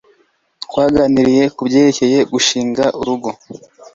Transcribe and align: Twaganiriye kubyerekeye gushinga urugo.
Twaganiriye 0.65 1.43
kubyerekeye 1.55 2.19
gushinga 2.33 2.83
urugo. 2.99 3.29